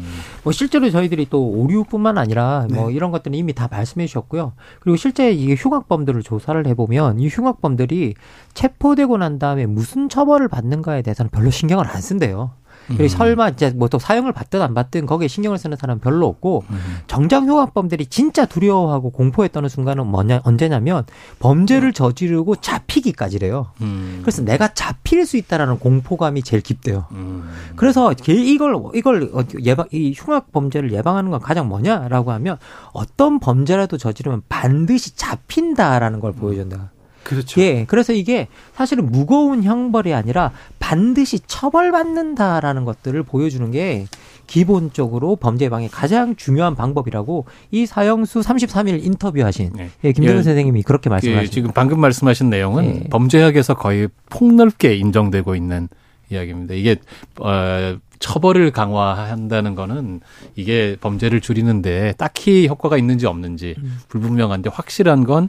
[0.43, 2.95] 뭐 실제로 저희들이 또 오류뿐만 아니라 뭐 네.
[2.95, 4.53] 이런 것들은 이미 다 말씀해 주셨고요.
[4.81, 8.15] 그리고 실제 이게 흉악범들을 조사를 해보면 이 흉악범들이
[8.55, 12.53] 체포되고 난 다음에 무슨 처벌을 받는가에 대해서는 별로 신경을 안 쓴대요.
[12.97, 13.09] 그리고 음.
[13.09, 16.65] 설마 이제 뭐 또 사형을 받든 안 받든 거기에 신경을 쓰는 사람 은 별로 없고
[16.71, 16.79] 음.
[17.09, 21.05] 정장 흉악범들이 진짜 두려워하고 공포했던 순간은 뭐냐 언제냐면
[21.41, 23.73] 범죄를 저지르고 잡히기까지래요.
[23.83, 24.21] 음.
[24.23, 27.07] 그래서 내가 잡힐 수 있다라는 공포감이 제일 깊대요.
[27.11, 27.51] 음.
[27.77, 29.31] 그래서 이걸 이걸
[29.65, 32.57] 예방 이 흉악 범죄를 예방하는 건 가장 뭐냐라고 하면
[32.93, 36.93] 어떤 범죄라도 저지르면 반드시 잡힌다라는 걸 보여준다.
[37.25, 37.61] 그렇죠.
[37.61, 37.85] 예.
[37.87, 44.07] 그래서 이게 사실은 무거운 형벌이 아니라 반드시 처벌받는다라는 것들을 보여주는 게
[44.47, 49.91] 기본적으로 범죄 예방의 가장 중요한 방법이라고 이 사형수 33일 인터뷰하신 네.
[50.03, 51.43] 예, 김정은 예, 선생님이 그렇게 말씀하셨습니다.
[51.45, 53.09] 예, 지금 방금 말씀하신 내용은 예.
[53.11, 55.89] 범죄학에서 거의 폭넓게 인정되고 있는
[56.31, 56.75] 이야기입니다.
[56.75, 56.97] 이게
[57.39, 60.21] 어 처벌을 강화한다는 거는
[60.55, 63.99] 이게 범죄를 줄이는데 딱히 효과가 있는지 없는지 음.
[64.09, 65.49] 불분명한데 확실한 건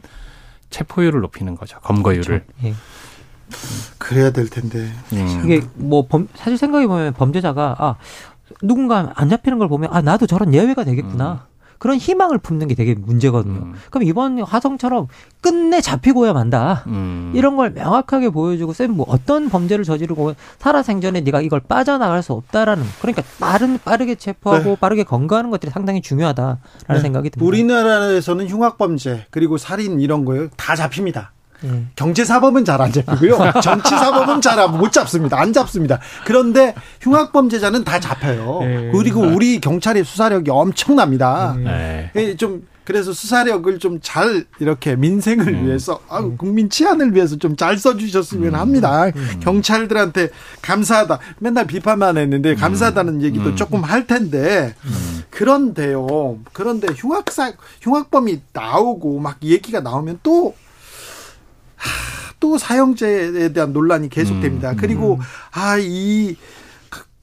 [0.72, 1.78] 체포율을 높이는 거죠.
[1.80, 2.24] 검거율을.
[2.24, 2.44] 그렇죠.
[2.64, 2.74] 예.
[3.98, 4.90] 그래야 될 텐데.
[5.12, 5.42] 음.
[5.44, 7.96] 이게 뭐 범, 사실 생각해 보면 범죄자가 아
[8.62, 11.46] 누군가 안 잡히는 걸 보면 아 나도 저런 예외가 되겠구나.
[11.46, 11.51] 음.
[11.82, 13.58] 그런 희망을 품는 게 되게 문제거든요.
[13.58, 13.74] 음.
[13.90, 15.08] 그럼 이번 화성처럼
[15.40, 16.84] 끝내 잡히고야 만다.
[16.86, 17.32] 음.
[17.34, 22.84] 이런 걸 명확하게 보여주고 쌤 뭐 어떤 범죄를 저지르고 살아생전에 네가 이걸 빠져나갈 수 없다라는
[23.00, 24.76] 그러니까 빠른 빠르게 체포하고 네.
[24.78, 27.00] 빠르게 건거하는 것들이 상당히 중요하다라는 네.
[27.00, 27.44] 생각이 듭니다.
[27.44, 31.32] 우리나라에서는 흉악범죄 그리고 살인 이런 거요 다 잡힙니다.
[31.62, 31.86] 네.
[31.96, 33.52] 경제사법은 잘 안 잡히고요.
[33.62, 35.40] 정치사법은 잘 못 잡습니다.
[35.40, 35.98] 안 잡습니다.
[36.24, 38.58] 그런데 흉악 범죄자는 다 잡혀요.
[38.60, 38.90] 네.
[38.92, 41.56] 그리고 우리 경찰의 수사력이 엄청납니다.
[41.58, 42.10] 네.
[42.16, 45.66] 예, 좀 그래서 수사력을 좀 잘 이렇게 민생을 음.
[45.66, 48.58] 위해서 아, 국민 치안을 위해서 좀 잘 써주셨으면 음.
[48.58, 49.04] 합니다.
[49.14, 49.40] 음.
[49.40, 50.30] 경찰들한테
[50.62, 51.18] 감사하다.
[51.38, 53.22] 맨날 비판만 했는데 감사하다는 음.
[53.22, 53.56] 얘기도 음.
[53.56, 55.22] 조금 할 텐데 음.
[55.30, 56.38] 그런데요.
[56.52, 60.54] 그런데 흉악사 흉악범이 나오고 막 얘기가 나오면 또
[62.40, 64.70] 또 사형제에 대한 논란이 계속됩니다.
[64.70, 64.76] 음, 음.
[64.76, 65.20] 그리고
[65.52, 66.36] 아 이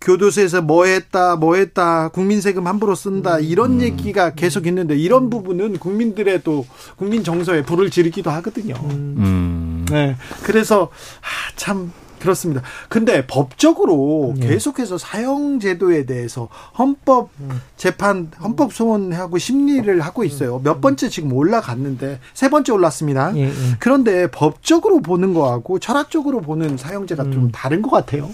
[0.02, 3.44] 교도소에서 뭐 했다, 뭐 했다, 국민 세금 함부로 쓴다, 음.
[3.44, 3.82] 이런 음.
[3.82, 8.76] 얘기가 계속 있는데, 이런 부분은 국민들의 또, 국민 정서에 불을 지르기도 하거든요.
[8.76, 9.86] 음.
[9.90, 10.16] 네.
[10.44, 12.62] 그래서, 아, 참, 그렇습니다.
[12.90, 14.48] 근데 법적으로 예.
[14.48, 17.30] 계속해서 사형 제도에 대해서 헌법
[17.78, 20.60] 재판 헌법 소원하고 심리를 하고 있어요.
[20.64, 23.36] 몇 번째 지금 올라갔는데 세 번째 올랐습니다.
[23.36, 23.52] 예, 예.
[23.80, 27.32] 그런데 법적으로 보는 거하고 철학적으로 보는 사형제가 음.
[27.32, 28.30] 좀 다른 것 같아요.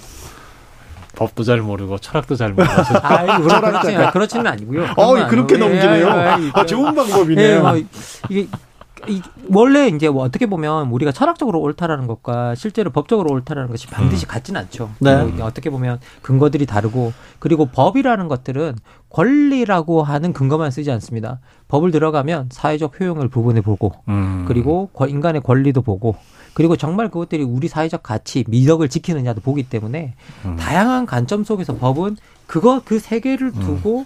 [1.15, 2.73] 법도 잘 모르고 철학도 잘 모르고.
[3.01, 4.85] 아, 그렇지는, 그렇지는 아니고요.
[4.97, 6.09] 어, 그렇게 넘기네요.
[6.53, 7.61] 아, 좋은 방법이네요.
[7.61, 7.81] 뭐
[8.29, 8.47] 이게
[9.07, 14.25] 이, 원래 이제 뭐 어떻게 보면 우리가 철학적으로 옳다라는 것과 실제로 법적으로 옳다라는 것이 반드시
[14.25, 14.27] 음.
[14.27, 14.91] 같지는 않죠.
[14.99, 15.23] 네.
[15.23, 18.75] 뭐 어떻게 보면 근거들이 다르고 그리고 법이라는 것들은
[19.09, 21.39] 권리라고 하는 근거만 쓰지 않습니다.
[21.67, 24.45] 법을 들어가면 사회적 효용을 부분에 보고 음.
[24.47, 26.15] 그리고 인간의 권리도 보고
[26.53, 30.55] 그리고 정말 그것들이 우리 사회적 가치, 미덕을 지키느냐도 보기 때문에 음.
[30.55, 34.05] 다양한 관점 속에서 법은 그거 그 세 개를 두고 음.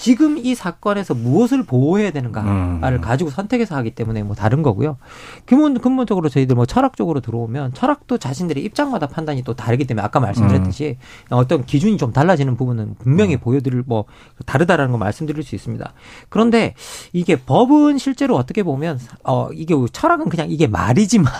[0.00, 3.00] 지금 이 사건에서 무엇을 보호해야 되는가를 음.
[3.02, 4.96] 가지고 선택해서 하기 때문에 뭐 다른 거고요.
[5.44, 10.96] 근본, 근본적으로 저희들 뭐 철학적으로 들어오면 철학도 자신들의 입장마다 판단이 또 다르기 때문에 아까 말씀드렸듯이
[11.30, 11.36] 음.
[11.36, 13.40] 어떤 기준이 좀 달라지는 부분은 분명히 음.
[13.40, 14.06] 보여드릴 뭐
[14.46, 15.92] 다르다라는 거 말씀드릴 수 있습니다.
[16.30, 16.74] 그런데
[17.12, 21.30] 이게 법은 실제로 어떻게 보면 어 이게 철학은 그냥 이게 말이지만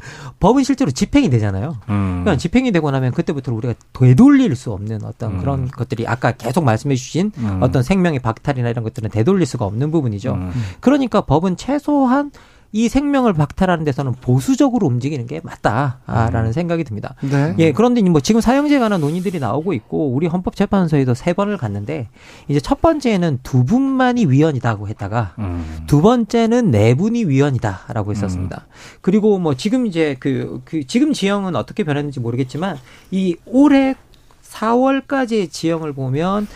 [0.40, 1.76] 법은 실제로 집행이 되잖아요.
[1.88, 2.22] 음.
[2.22, 5.40] 그러니까 집행이 되고 나면 그때부터 우리가 되돌릴 수 없는 어떤 음.
[5.40, 7.58] 그런 것들이 아까 계속 말씀해 주신 음.
[7.62, 10.34] 어떤 생명의 박탈이나 이런 것들은 되돌릴 수가 없는 부분이죠.
[10.34, 10.52] 음.
[10.80, 12.30] 그러니까 법은 최소한
[12.72, 16.52] 이 생명을 박탈하는 데서는 보수적으로 움직이는 게 맞다라는 음.
[16.52, 17.14] 생각이 듭니다.
[17.22, 17.54] 네.
[17.58, 22.08] 예, 그런데 뭐 지금 사형제에 관한 논의들이 나오고 있고 우리 헌법재판소에도 세 번을 갔는데
[22.48, 25.80] 이제 첫 번째는 두 분만이 위원이다고 했다가 음.
[25.86, 28.66] 두 번째는 네 분이 위원이다라고 했었습니다.
[28.66, 28.72] 음.
[29.00, 32.78] 그리고 뭐 지금 이제 그, 그 지금 지형은 어떻게 변했는지 모르겠지만
[33.10, 33.96] 이 올해
[34.44, 36.46] 4월까지의 지형을 보면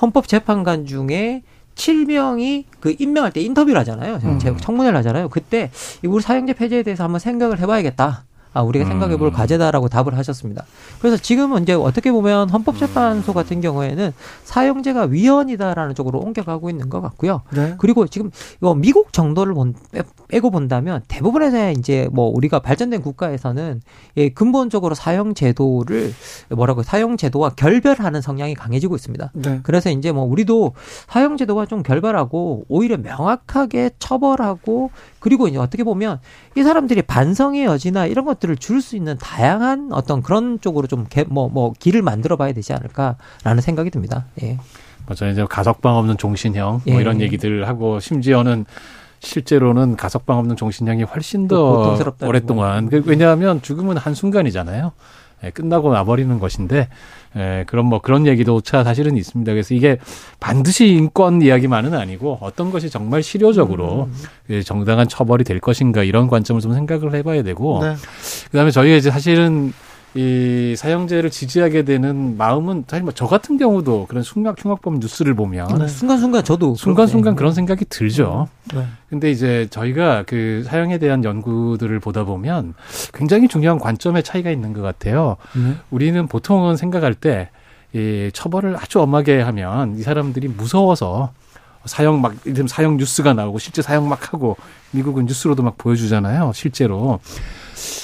[0.00, 1.42] 헌법재판관 중에
[1.74, 4.20] 7명이 그 임명할 때 인터뷰를 하잖아요.
[4.24, 4.38] 음.
[4.60, 5.28] 청문회를 하잖아요.
[5.28, 5.70] 그때
[6.04, 8.24] 우리 사형제 폐지에 대해서 한번 생각을 해봐야겠다.
[8.54, 9.32] 아, 우리가 생각해 볼 음.
[9.32, 10.64] 과제다라고 답을 하셨습니다.
[11.00, 14.12] 그래서 지금은 이제 어떻게 보면 헌법재판소 같은 경우에는
[14.44, 17.42] 사형제가 위헌이다라는 쪽으로 옮겨가고 있는 것 같고요.
[17.50, 17.74] 네.
[17.78, 19.74] 그리고 지금 이거 미국 정도를 본,
[20.28, 23.80] 빼 고 본다면 대부분의 이제 뭐 우리가 발전된 국가에서는
[24.18, 26.12] 예, 근본적으로 사형 제도를
[26.50, 29.32] 뭐라고 사형 제도와 결별하는 성향이 강해지고 있습니다.
[29.34, 29.60] 네.
[29.62, 30.74] 그래서 이제 뭐 우리도
[31.08, 36.20] 사형 제도와 좀 결별하고 오히려 명확하게 처벌하고 그리고 이제 어떻게 보면
[36.56, 41.06] 이 사람들이 반성의 여지나 이런 것들 을 줄 수 있는 다양한 어떤 그런 쪽으로 좀
[41.28, 44.26] 뭐뭐 뭐 길을 만들어 봐야 되지 않을까라는 생각이 듭니다.
[44.42, 44.58] 예.
[45.06, 45.32] 맞아요.
[45.32, 47.00] 이제 가석방 없는 종신형 뭐 예.
[47.00, 48.64] 이런 얘기들을 하고 심지어는
[49.20, 54.92] 실제로는 가석방 없는 종신형이 훨씬 더 오랫동안 그 왜냐하면 죽음은 한 순간이잖아요.
[55.42, 56.88] 예, 끝나고 나버리는 것인데
[57.36, 59.52] 예, 그런 뭐 그런 얘기도 차 사실은 있습니다.
[59.52, 59.98] 그래서 이게
[60.40, 64.14] 반드시 인권 이야기만은 아니고 어떤 것이 정말 실효적으로 음.
[64.50, 67.94] 예, 정당한 처벌이 될 것인가 이런 관점을 좀 생각을 해봐야 되고 네.
[68.50, 69.72] 그다음에 저희가 이제 사실은
[70.14, 75.78] 이 사형제를 지지하게 되는 마음은 사실 뭐 저 같은 경우도 그런 흉악 흉악범 뉴스를 보면
[75.78, 75.88] 네.
[75.88, 78.48] 순간순간 저도 순간순간 그런 생각이 들죠.
[78.72, 78.86] 네.
[79.10, 82.74] 근데 이제 저희가 그 사형에 대한 연구들을 보다 보면
[83.12, 85.36] 굉장히 중요한 관점의 차이가 있는 것 같아요.
[85.54, 85.74] 네.
[85.90, 87.50] 우리는 보통은 생각할 때
[87.94, 91.32] 이 처벌을 아주 엄하게 하면 이 사람들이 무서워서
[91.84, 94.56] 사형 막 이름 사형 뉴스가 나오고 실제 사형 막 하고
[94.90, 96.50] 미국은 뉴스로도 막 보여주잖아요.
[96.54, 97.20] 실제로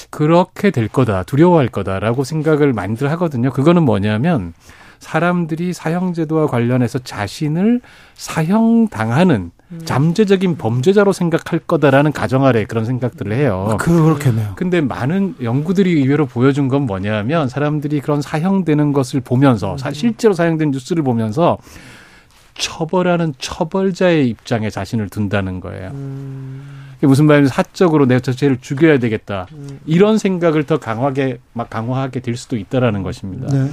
[0.09, 3.51] 그렇게 될 거다, 두려워할 거다라고 생각을 많이들 하거든요.
[3.51, 4.53] 그거는 뭐냐면
[4.99, 7.81] 사람들이 사형제도와 관련해서 자신을
[8.13, 9.81] 사형당하는 음.
[9.83, 13.67] 잠재적인 범죄자로 생각할 거다라는 가정 아래 그런 생각들을 해요.
[13.71, 14.53] 아, 그렇겠네요.
[14.55, 19.93] 근데 많은 연구들이 의외로 보여준 건 뭐냐면 사람들이 그런 사형되는 것을 보면서 음.
[19.93, 21.57] 실제로 사형된 뉴스를 보면서
[22.53, 25.91] 처벌하는 처벌자의 입장에 자신을 둔다는 거예요.
[25.93, 26.80] 음.
[27.07, 29.47] 무슨 말이냐면 사적으로 내 자체를 죽여야 되겠다.
[29.53, 29.79] 음.
[29.85, 33.47] 이런 생각을 더 강하게 막 강화하게 될 수도 있다라는 것입니다.
[33.47, 33.69] 네.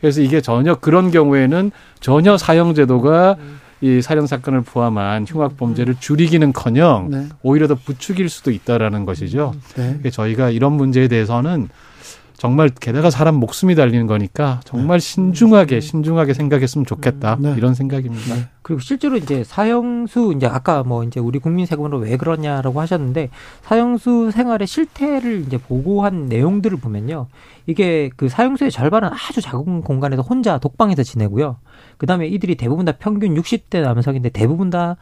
[0.00, 3.60] 그래서 이게 전혀 그런 경우에는 전혀 사형 제도가 음.
[3.80, 7.28] 이 살형 사건을 포함한 흉악 범죄를 줄이기는커녕 네.
[7.42, 9.54] 오히려 더 부추길 수도 있다라는 것이죠.
[9.76, 10.10] 네.
[10.10, 11.68] 저희가 이런 문제에 대해서는
[12.38, 15.04] 정말 게다가 사람 목숨이 달리는 거니까 정말 네.
[15.04, 17.54] 신중하게 신중하게 생각했으면 좋겠다 네.
[17.56, 18.34] 이런 생각입니다.
[18.34, 18.46] 네.
[18.62, 23.30] 그리고 실제로 이제 사형수 이제 아까 뭐 이제 우리 국민 세금으로 왜 그러냐라고 하셨는데
[23.62, 27.26] 사형수 생활의 실태를 이제 보고한 내용들을 보면요.
[27.66, 31.56] 이게 그 사형수의 절반은 아주 작은 공간에서 혼자 독방에서 지내고요.
[31.96, 34.96] 그다음에 이들이 대부분 다 평균 60대 남성인데 대부분 다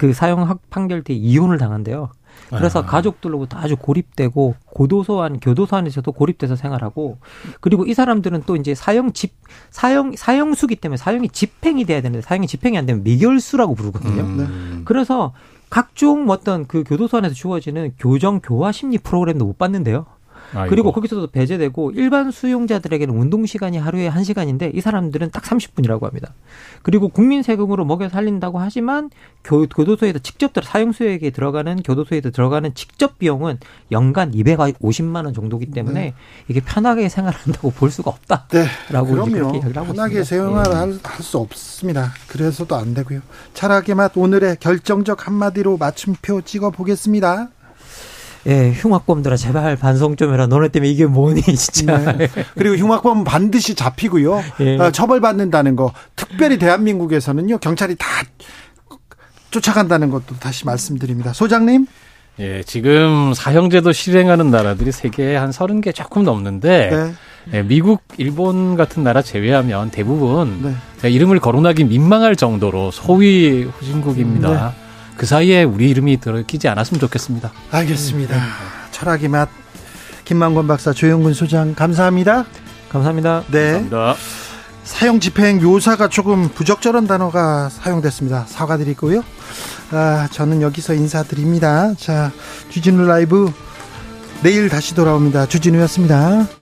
[0.00, 2.08] 그 사형 판결 뒤에 이혼을 당한대요.
[2.48, 2.86] 그래서 아.
[2.86, 7.18] 가족들로부터 아주 고립되고 고도소 안 교도소 안에서도 고립돼서 생활하고
[7.60, 9.34] 그리고 이 사람들은 또 이제 사형 집
[9.70, 14.22] 사형 사형수기 때문에 사형이 집행이 돼야 되는데 사형이 집행이 안 되면 미결수라고 부르거든요.
[14.22, 14.36] 음.
[14.36, 14.82] 네.
[14.84, 15.32] 그래서
[15.70, 20.06] 각종 어떤 그 교도소 안에서 주어지는 교정 교화 심리 프로그램도 못 받는데요.
[20.54, 20.70] 아이고.
[20.70, 26.34] 그리고 거기서도 배제되고 일반 수용자들에게는 운동 시간이 하루에 1시간인데 이 사람들은 딱 30분이라고 합니다.
[26.82, 29.10] 그리고 국민 세금으로 먹여 살린다고 하지만
[29.44, 33.58] 교, 교도소에도 직접 사용수에게 들어가는 교도소에도 들어가는 직접 비용은
[33.92, 36.14] 연간 250만 원 정도기 때문에 네.
[36.48, 39.32] 이게 편하게 생활한다고 볼 수가 없다라고 네.
[39.32, 39.60] 그럼요.
[39.60, 41.22] 편하게 생활할 네.
[41.22, 42.12] 수 없습니다.
[42.28, 43.20] 그래서도 안 되고요.
[43.54, 47.48] 차라기 맛 오늘의 결정적 한마디로 맞춤표 찍어 보겠습니다.
[48.46, 50.46] 예, 흉악범들아 제발 반성 좀 해라.
[50.46, 51.98] 너네 때문에 이게 뭐니 진짜.
[52.16, 52.28] 네.
[52.56, 54.42] 그리고 흉악범은 반드시 잡히고요.
[54.60, 54.78] 예.
[54.78, 55.92] 어, 처벌받는다는 거.
[56.16, 58.06] 특별히 대한민국에서는요 경찰이 다
[59.50, 61.32] 쫓아간다는 것도 다시 말씀드립니다.
[61.32, 61.86] 소장님.
[62.38, 67.58] 예, 지금 사형제도 실행하는 나라들이 세계에 한 서른 개 조금 넘는데 네.
[67.58, 71.10] 예, 미국, 일본 같은 나라 제외하면 대부분 네.
[71.10, 74.74] 이름을 거론하기 민망할 정도로 소위 후진국입니다.
[75.20, 75.26] 네.
[75.26, 77.52] 그 사이에 우리 이름이 들어끼지 않았으면 좋겠습니다.
[77.72, 78.34] 알겠습니다.
[78.34, 78.42] 네.
[78.90, 79.50] 철학의 맛
[80.24, 82.46] 김만권 박사 조영근 소장 감사합니다.
[82.88, 83.44] 감사합니다.
[83.50, 83.72] 네.
[83.72, 84.14] 감사합니다.
[84.82, 88.46] 사용 집행 묘사가 조금 부적절한 단어가 사용됐습니다.
[88.48, 89.22] 사과드리고요.
[89.90, 91.92] 아, 저는 여기서 인사드립니다.
[91.98, 92.32] 자,
[92.70, 93.52] 주진우 라이브
[94.42, 95.46] 내일 다시 돌아옵니다.
[95.46, 96.59] 주진우였습니다.